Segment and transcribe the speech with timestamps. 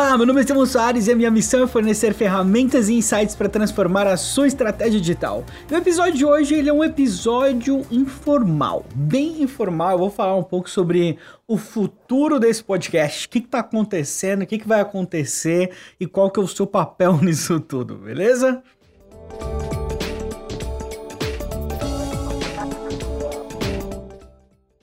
[0.00, 3.34] Olá, meu nome é Simon Soares e a minha missão é fornecer ferramentas e insights
[3.34, 5.44] para transformar a sua estratégia digital.
[5.68, 9.90] No episódio de hoje, ele é um episódio informal, bem informal.
[9.90, 14.46] Eu vou falar um pouco sobre o futuro desse podcast, o que está acontecendo, o
[14.46, 18.62] que, que vai acontecer e qual que é o seu papel nisso tudo, beleza?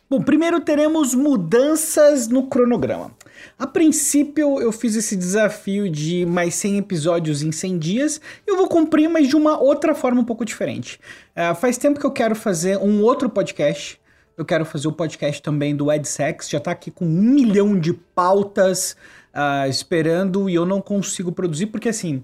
[0.09, 3.11] Bom, primeiro teremos mudanças no cronograma.
[3.57, 8.21] A princípio, eu fiz esse desafio de mais 100 episódios em 100 dias.
[8.45, 10.99] E eu vou cumprir, mas de uma outra forma um pouco diferente.
[11.35, 13.99] Uh, faz tempo que eu quero fazer um outro podcast.
[14.37, 16.49] Eu quero fazer o podcast também do EdSex.
[16.49, 18.97] Já tá aqui com um milhão de pautas
[19.33, 22.17] uh, esperando e eu não consigo produzir, porque assim,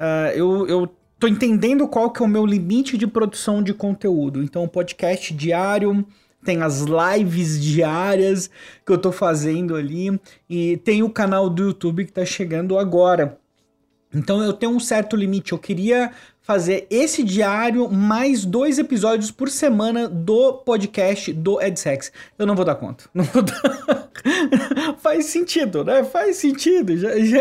[0.00, 4.42] uh, eu, eu tô entendendo qual que é o meu limite de produção de conteúdo.
[4.42, 6.06] Então, podcast diário
[6.44, 8.50] tem as lives diárias
[8.84, 10.18] que eu tô fazendo ali
[10.48, 13.38] e tem o canal do YouTube que tá chegando agora.
[14.14, 15.52] Então eu tenho um certo limite.
[15.52, 16.12] Eu queria
[16.48, 22.10] fazer esse diário mais dois episódios por semana do podcast do EdSex.
[22.38, 23.04] Eu não vou dar conta.
[23.12, 24.08] Não vou dar...
[24.98, 26.02] Faz sentido, né?
[26.04, 26.96] Faz sentido.
[26.96, 27.38] Já, já,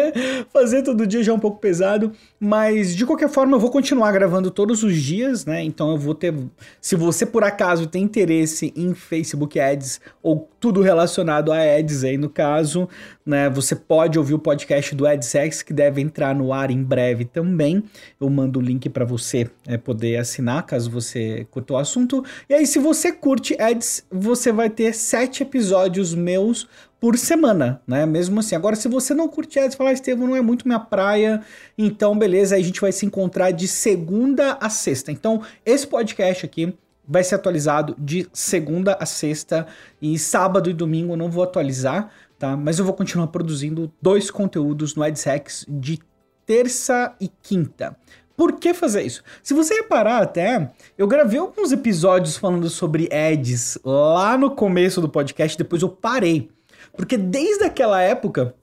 [0.52, 2.12] fazer todo dia já é um pouco pesado.
[2.40, 5.64] Mas de qualquer forma, eu vou continuar gravando todos os dias, né?
[5.64, 6.34] Então eu vou ter.
[6.82, 12.18] Se você por acaso tem interesse em Facebook Ads ou tudo relacionado a Ads aí
[12.18, 12.88] no caso,
[13.26, 13.50] né?
[13.50, 17.84] Você pode ouvir o podcast do AdSex que deve entrar no ar em breve também.
[18.20, 22.26] Eu mando o link para você é, poder assinar caso você curta o assunto.
[22.50, 26.68] E aí, se você curte Ads, você vai ter sete episódios meus
[27.00, 28.08] por semana, né?
[28.08, 28.56] Mesmo assim.
[28.56, 31.44] Agora, se você não curte ads, falar, ah, Estevam, não é muito minha praia,
[31.78, 35.12] então beleza, aí a gente vai se encontrar de segunda a sexta.
[35.12, 36.76] Então, esse podcast aqui
[37.08, 39.68] vai ser atualizado de segunda a sexta
[40.02, 42.10] e sábado e domingo eu não vou atualizar,
[42.40, 42.58] tá?
[42.58, 46.00] Mas eu vou continuar produzindo dois conteúdos no AdSex de
[46.48, 47.96] terça e quinta.
[48.38, 49.24] Por que fazer isso?
[49.42, 55.10] Se você reparar até, eu gravei alguns episódios falando sobre ads lá no começo do
[55.10, 56.48] podcast, depois eu parei.
[56.96, 58.54] Porque desde aquela época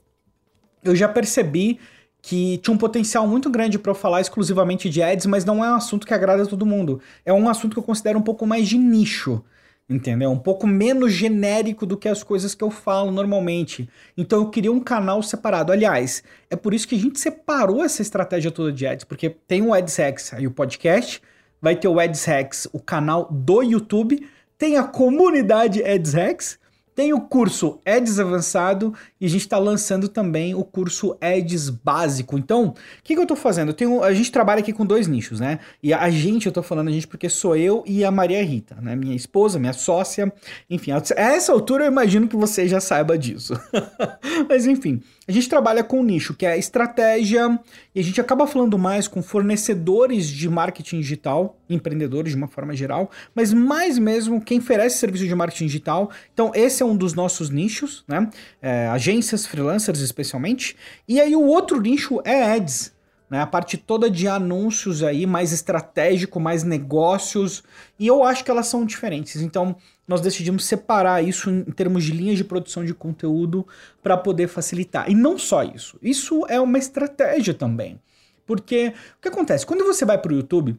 [0.85, 1.81] eu já percebi
[2.23, 5.69] que tinha um potencial muito grande para eu falar exclusivamente de ads, mas não é
[5.69, 7.01] um assunto que agrada a todo mundo.
[7.27, 9.45] É um assunto que eu considero um pouco mais de nicho,
[9.89, 10.31] entendeu?
[10.31, 13.89] Um pouco menos genérico do que as coisas que eu falo normalmente.
[14.17, 15.73] Então eu queria um canal separado.
[15.73, 19.63] Aliás, é por isso que a gente separou essa estratégia toda de ads, porque tem
[19.63, 21.21] o AdsX, aí o podcast,
[21.61, 26.59] vai ter o AdsX, o canal do YouTube, tem a comunidade AdsX,
[26.95, 32.39] tem o curso Eds Avançado e a gente está lançando também o curso Eds Básico.
[32.39, 33.71] Então, o que, que, eu estou fazendo?
[33.71, 35.59] Eu tenho, a gente trabalha aqui com dois nichos, né?
[35.83, 38.77] E a, gente, eu estou falando a gente porque sou eu e a Maria Rita,
[38.81, 38.95] né?
[38.95, 40.33] Minha esposa, minha sócia.
[40.71, 43.55] Enfim, a essa altura eu imagino que você já saiba disso.
[44.49, 47.59] Mas enfim, a gente trabalha com um nicho que é estratégia
[47.95, 52.75] e a gente acaba falando mais com fornecedores de marketing digital, empreendedores de uma forma
[52.75, 56.11] geral, mas mais mesmo quem oferece serviço de marketing digital.
[56.33, 58.29] Então, esse é um dos nossos nichos, né?
[58.61, 60.77] É, agências, freelancers especialmente.
[61.09, 62.93] E aí o outro nicho é ads,
[63.29, 63.41] né?
[63.41, 67.65] A parte toda de anúncios aí, mais estratégico, mais negócios.
[67.99, 69.41] E eu acho que elas são diferentes.
[69.41, 73.67] Então, nós decidimos separar isso em termos de linhas de produção de conteúdo
[74.03, 75.11] para poder facilitar.
[75.11, 75.99] E não só isso.
[76.03, 77.99] Isso é uma estratégia também.
[78.47, 79.65] Porque o que acontece?
[79.65, 80.79] Quando você vai para o YouTube,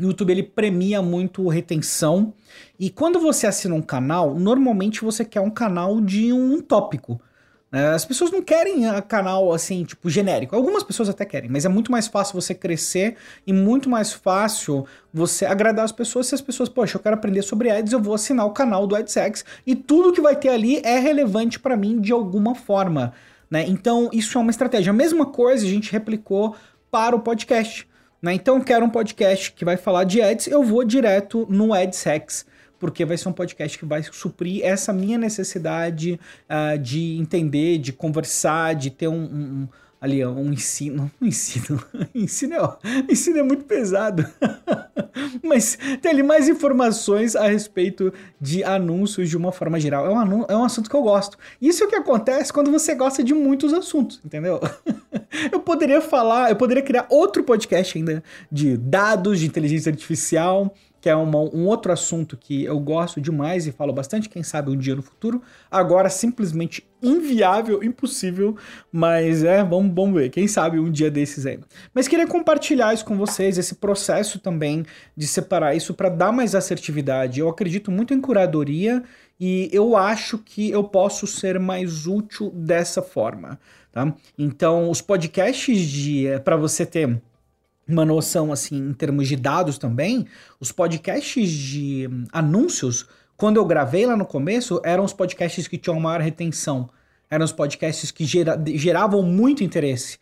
[0.00, 2.32] o YouTube ele premia muito retenção.
[2.78, 7.20] E quando você assina um canal, normalmente você quer um canal de um tópico.
[7.70, 7.88] Né?
[7.90, 10.56] As pessoas não querem a canal assim, tipo, genérico.
[10.56, 13.16] Algumas pessoas até querem, mas é muito mais fácil você crescer
[13.46, 17.42] e muito mais fácil você agradar as pessoas se as pessoas, poxa, eu quero aprender
[17.42, 20.80] sobre ads, eu vou assinar o canal do AdSex e tudo que vai ter ali
[20.84, 23.12] é relevante para mim de alguma forma.
[23.50, 23.64] Né?
[23.68, 24.90] Então, isso é uma estratégia.
[24.90, 26.56] A mesma coisa a gente replicou
[26.90, 27.89] para o podcast.
[28.22, 28.34] Né?
[28.34, 32.46] Então, quero um podcast que vai falar de ads, eu vou direto no AdSex
[32.78, 36.18] porque vai ser um podcast que vai suprir essa minha necessidade
[36.48, 39.68] uh, de entender, de conversar, de ter um, um
[40.00, 41.84] ali um ensino, um ensino,
[42.14, 44.26] ensino é, ensino é muito pesado,
[45.44, 50.06] mas tem ali mais informações a respeito de anúncios de uma forma geral.
[50.06, 51.36] É um, é um assunto que eu gosto.
[51.60, 54.58] Isso é o que acontece quando você gosta de muitos assuntos, entendeu?
[55.52, 61.08] eu poderia falar, eu poderia criar outro podcast ainda de dados, de inteligência artificial, que
[61.08, 64.76] é uma, um outro assunto que eu gosto demais e falo bastante, quem sabe um
[64.76, 65.42] dia no futuro.
[65.70, 68.56] Agora, simplesmente inviável, impossível,
[68.92, 71.58] mas é, vamos, vamos ver, quem sabe um dia desses aí.
[71.94, 74.84] Mas queria compartilhar isso com vocês, esse processo também
[75.16, 77.40] de separar isso para dar mais assertividade.
[77.40, 79.02] Eu acredito muito em curadoria
[79.38, 83.58] e eu acho que eu posso ser mais útil dessa forma,
[83.90, 84.14] tá?
[84.36, 87.22] Então, os podcasts de eh, para você ter
[87.90, 90.26] uma noção assim em termos de dados também,
[90.58, 93.06] os podcasts de anúncios,
[93.36, 96.88] quando eu gravei lá no começo, eram os podcasts que tinham maior retenção,
[97.30, 100.18] eram os podcasts que gera, geravam muito interesse.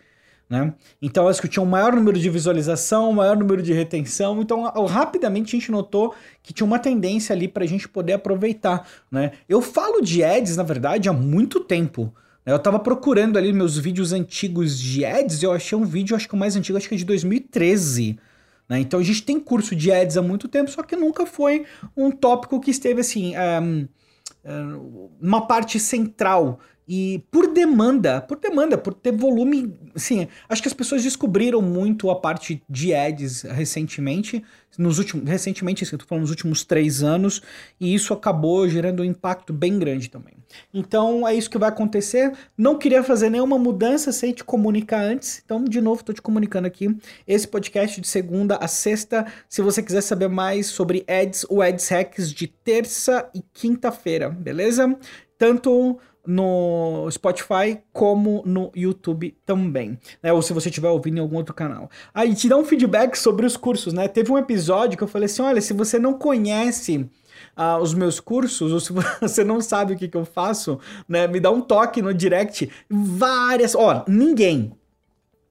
[0.48, 0.72] Né?
[1.02, 4.40] Então elas que tinham maior número de visualização, maior número de retenção.
[4.40, 8.88] Então, rapidamente a gente notou que tinha uma tendência ali para a gente poder aproveitar.
[9.10, 9.32] Né?
[9.48, 12.14] Eu falo de ads, na verdade, há muito tempo.
[12.52, 16.26] Eu tava procurando ali meus vídeos antigos de ads e eu achei um vídeo, acho
[16.26, 18.18] que o mais antigo, acho que é de 2013.
[18.66, 18.80] Né?
[18.80, 22.10] Então a gente tem curso de ads há muito tempo, só que nunca foi um
[22.10, 29.12] tópico que esteve assim, um, uma parte central e por demanda, por demanda, por ter
[29.12, 34.42] volume, assim, acho que as pessoas descobriram muito a parte de ads recentemente,
[34.78, 37.42] nos últimos, recentemente, eu tô falando nos últimos três anos,
[37.78, 40.34] e isso acabou gerando um impacto bem grande também.
[40.72, 42.32] Então é isso que vai acontecer.
[42.56, 46.66] Não queria fazer nenhuma mudança sem te comunicar antes, então de novo tô te comunicando
[46.66, 46.96] aqui.
[47.26, 51.88] Esse podcast de segunda a sexta, se você quiser saber mais sobre ads ou ads
[51.88, 54.96] hacks de terça e quinta-feira, beleza?
[55.36, 55.98] Tanto
[56.28, 60.30] no Spotify como no YouTube também, né?
[60.30, 61.90] Ou se você estiver ouvindo em algum outro canal.
[62.12, 64.06] Aí ah, te dá um feedback sobre os cursos, né?
[64.06, 67.08] Teve um episódio que eu falei assim: olha, se você não conhece
[67.56, 68.92] uh, os meus cursos, ou se
[69.22, 70.78] você não sabe o que, que eu faço,
[71.08, 71.26] né?
[71.26, 72.70] Me dá um toque no direct.
[72.90, 73.74] Várias.
[73.74, 74.72] Ó, ninguém,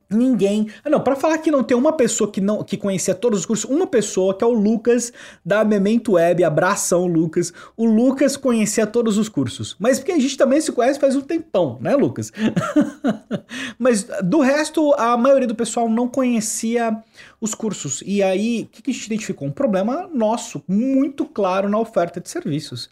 [0.09, 0.67] Ninguém.
[0.85, 3.45] Ah, não, para falar que não tem uma pessoa que não que conhecia todos os
[3.45, 5.11] cursos, uma pessoa que é o Lucas
[5.45, 7.51] da Memento Web, abração Lucas.
[7.75, 9.75] O Lucas conhecia todos os cursos.
[9.77, 12.31] Mas porque a gente também se conhece faz um tempão, né, Lucas?
[13.77, 17.03] Mas do resto, a maioria do pessoal não conhecia
[17.41, 18.01] os cursos.
[18.05, 19.47] E aí, o que, que a gente identificou?
[19.47, 22.89] Um problema nosso, muito claro na oferta de serviços.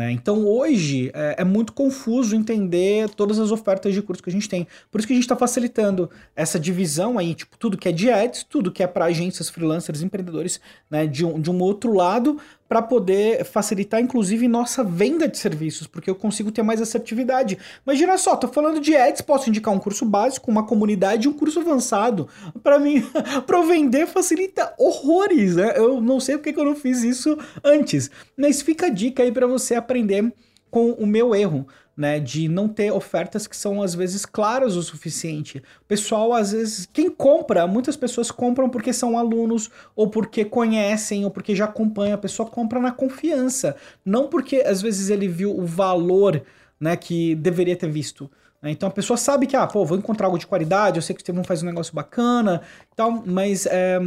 [0.00, 0.12] Né?
[0.12, 4.48] Então hoje é, é, muito confuso entender todas as ofertas de curso que a gente
[4.48, 4.66] tem.
[4.90, 8.10] Por isso que a gente está facilitando essa divisão aí, tipo, tudo que é de
[8.10, 10.58] ads, tudo que é para agências, freelancers, empreendedores,
[10.90, 12.38] né, de um, de um outro lado,
[12.70, 17.58] para poder facilitar, inclusive, nossa venda de serviços, porque eu consigo ter mais assertividade.
[17.84, 21.58] Imagina só, tô falando de ads, posso indicar um curso básico, uma comunidade um curso
[21.58, 22.28] avançado.
[22.62, 23.04] Para mim,
[23.44, 25.72] para vender facilita horrores, né?
[25.74, 29.32] Eu não sei porque que eu não fiz isso antes, mas fica a dica aí
[29.32, 30.32] para você aprender
[30.70, 31.66] com o meu erro
[32.00, 35.58] né, de não ter ofertas que são às vezes claras o suficiente.
[35.82, 41.26] O pessoal às vezes, quem compra, muitas pessoas compram porque são alunos ou porque conhecem
[41.26, 45.54] ou porque já acompanham, a pessoa compra na confiança, não porque às vezes ele viu
[45.54, 46.42] o valor,
[46.80, 48.30] né, que deveria ter visto.
[48.62, 51.20] Então a pessoa sabe que, ah, pô, vou encontrar algo de qualidade, eu sei que
[51.20, 52.62] o Estevão faz um negócio bacana,
[52.96, 54.00] tal, mas é,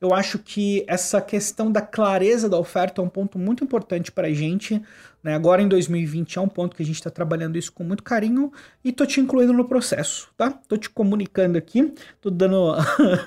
[0.00, 4.28] eu acho que essa questão da clareza da oferta é um ponto muito importante para
[4.28, 4.80] a gente.
[5.22, 5.34] Né?
[5.34, 8.52] Agora em 2020 é um ponto que a gente está trabalhando isso com muito carinho
[8.84, 10.50] e tô te incluindo no processo, tá?
[10.50, 12.74] Tô te comunicando aqui, tô dando,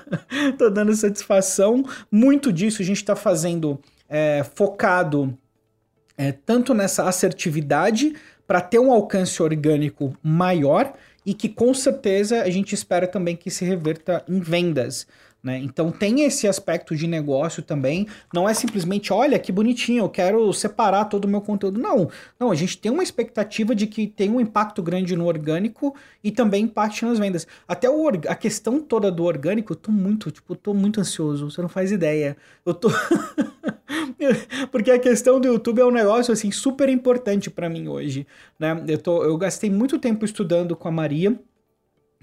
[0.56, 1.84] tô dando satisfação.
[2.10, 5.36] Muito disso a gente está fazendo é, focado
[6.16, 8.14] é, tanto nessa assertividade
[8.46, 10.92] para ter um alcance orgânico maior
[11.24, 15.06] e que com certeza a gente espera também que se reverta em vendas.
[15.42, 15.58] Né?
[15.58, 18.06] Então tem esse aspecto de negócio também.
[18.32, 21.80] Não é simplesmente, olha que bonitinho, eu quero separar todo o meu conteúdo.
[21.80, 25.94] Não, não, a gente tem uma expectativa de que tem um impacto grande no orgânico
[26.22, 27.46] e também impacte nas vendas.
[27.66, 31.62] Até o, a questão toda do orgânico, eu tô muito, tipo, tô muito ansioso, você
[31.62, 32.36] não faz ideia.
[32.64, 32.90] Eu tô.
[34.70, 38.26] Porque a questão do YouTube é um negócio assim super importante para mim hoje,
[38.58, 38.84] né?
[38.86, 41.38] Eu, tô, eu gastei muito tempo estudando com a Maria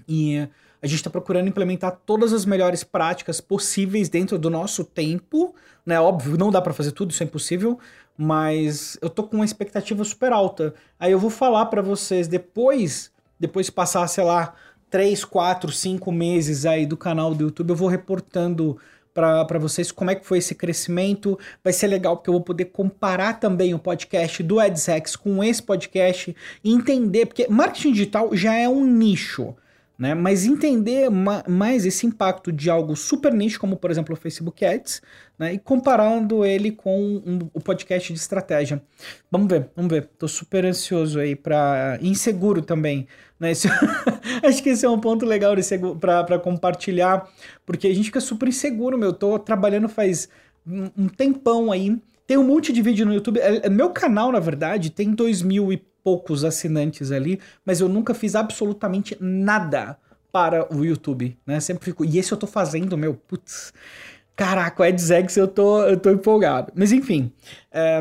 [0.08, 0.48] e
[0.82, 5.54] a gente está procurando implementar todas as melhores práticas possíveis dentro do nosso tempo,
[5.84, 6.00] né?
[6.00, 7.78] Óbvio, não dá para fazer tudo, isso é impossível,
[8.16, 10.74] mas eu tô com uma expectativa super alta.
[10.98, 14.54] Aí eu vou falar para vocês depois, depois de passar, sei lá,
[14.90, 18.78] 3, 4, 5 meses aí do canal do YouTube, eu vou reportando
[19.12, 21.36] para vocês como é que foi esse crescimento.
[21.64, 25.60] Vai ser legal porque eu vou poder comparar também o podcast do AdsX com esse
[25.60, 29.56] podcast e entender, porque marketing digital já é um nicho
[29.98, 30.14] né?
[30.14, 34.64] Mas entender ma mais esse impacto de algo super nicho, como por exemplo o Facebook
[34.64, 35.02] Ads,
[35.36, 35.54] né?
[35.54, 38.80] E comparando ele com um, o podcast de estratégia.
[39.30, 40.08] Vamos ver, vamos ver.
[40.16, 43.08] Tô super ansioso aí para inseguro também,
[43.40, 43.50] né?
[43.50, 43.68] Esse...
[44.44, 45.54] Acho que esse é um ponto legal
[46.00, 47.28] para compartilhar,
[47.66, 49.12] porque a gente fica super inseguro, meu.
[49.12, 50.28] Tô trabalhando faz
[50.96, 52.00] um tempão aí.
[52.26, 53.40] Tem um monte de vídeo no YouTube.
[53.40, 57.88] É, é, meu canal, na verdade, tem dois mil e poucos assinantes ali, mas eu
[57.88, 59.98] nunca fiz absolutamente nada
[60.32, 61.60] para o YouTube, né?
[61.60, 62.02] Sempre fico.
[62.02, 63.74] E esse eu tô fazendo, meu, putz.
[64.34, 66.72] Caraca, o AdSense eu tô, eu tô empolgado.
[66.74, 67.30] Mas enfim.
[67.70, 68.00] É,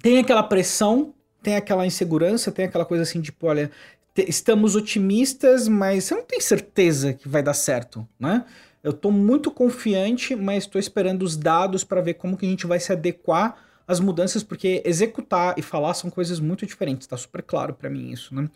[0.00, 3.68] tem aquela pressão, tem aquela insegurança, tem aquela coisa assim, tipo, olha,
[4.16, 8.44] estamos otimistas, mas você não tem certeza que vai dar certo, né?
[8.80, 12.66] Eu estou muito confiante, mas estou esperando os dados para ver como que a gente
[12.66, 17.42] vai se adequar às mudanças, porque executar e falar são coisas muito diferentes, tá super
[17.42, 18.48] claro para mim isso, né?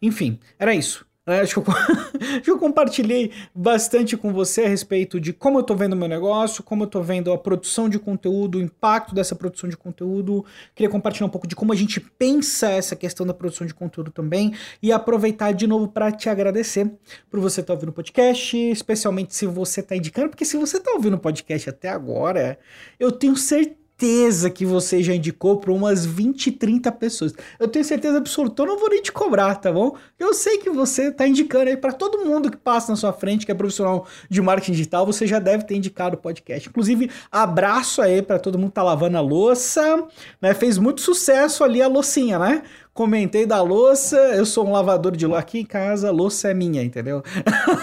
[0.00, 1.06] Enfim, era isso.
[1.24, 1.74] É, acho, que eu,
[2.20, 5.96] acho que eu compartilhei bastante com você a respeito de como eu tô vendo o
[5.96, 9.76] meu negócio, como eu tô vendo a produção de conteúdo, o impacto dessa produção de
[9.76, 10.44] conteúdo.
[10.74, 14.10] Queria compartilhar um pouco de como a gente pensa essa questão da produção de conteúdo
[14.10, 16.90] também e aproveitar de novo para te agradecer
[17.30, 20.78] por você estar tá ouvindo o podcast, especialmente se você está indicando, porque se você
[20.78, 22.58] está ouvindo o podcast até agora,
[22.98, 27.32] eu tenho certeza certeza que você já indicou para umas 20, 30 pessoas.
[27.58, 29.96] Eu tenho certeza absoluta, eu não vou nem te cobrar, tá bom?
[30.18, 33.46] Eu sei que você está indicando aí para todo mundo que passa na sua frente,
[33.46, 36.68] que é profissional de marketing digital, você já deve ter indicado o podcast.
[36.68, 40.04] Inclusive, abraço aí para todo mundo que tá lavando a louça,
[40.40, 40.52] né?
[40.52, 42.62] Fez muito sucesso ali a loucinha, né?
[42.94, 46.54] Comentei da louça, eu sou um lavador de louça aqui em casa, a louça é
[46.54, 47.22] minha, entendeu?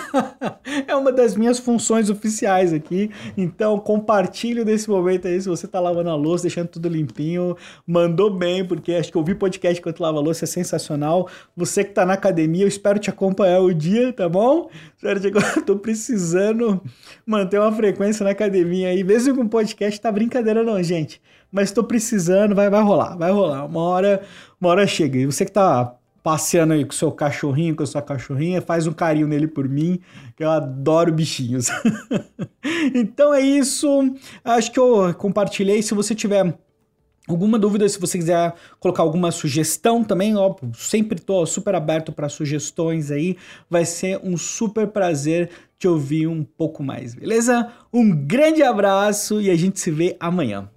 [0.88, 3.10] é uma das minhas funções oficiais aqui.
[3.36, 8.30] Então, compartilho desse momento aí, se você tá lavando a louça, deixando tudo limpinho, mandou
[8.30, 11.28] bem, porque acho que ouvir podcast enquanto lava a louça é sensacional.
[11.58, 14.70] Você que tá na academia, eu espero te acompanhar o dia, tá bom?
[14.96, 15.28] Espero te...
[15.28, 16.80] Eu tô precisando
[17.26, 21.20] manter uma frequência na academia aí, mesmo com podcast, tá brincadeira não, gente
[21.52, 23.66] mas estou precisando, vai, vai rolar, vai rolar.
[23.66, 24.22] Uma hora,
[24.60, 25.18] uma hora chega.
[25.18, 28.94] E você que tá passeando aí com seu cachorrinho, com a sua cachorrinha, faz um
[28.94, 30.00] carinho nele por mim,
[30.36, 31.68] que eu adoro bichinhos.
[32.94, 33.88] então é isso.
[34.44, 35.82] Acho que eu compartilhei.
[35.82, 36.58] Se você tiver
[37.28, 42.30] alguma dúvida, se você quiser colocar alguma sugestão também, ó, sempre tô super aberto para
[42.30, 43.38] sugestões aí.
[43.70, 47.72] Vai ser um super prazer te ouvir um pouco mais, beleza?
[47.94, 50.70] Um grande abraço e a gente se vê amanhã.